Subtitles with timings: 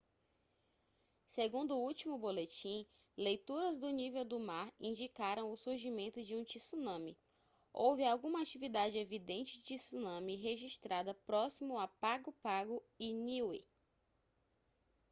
[1.27, 7.15] segundo o último boletim leituras do nível do mar indicaram o surgimento de um tsunami
[7.71, 13.63] houve alguma atividade evidente de tsunami registrada próximo a pago pago e niue